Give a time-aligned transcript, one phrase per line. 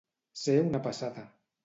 [0.43, 1.27] Ser una passada.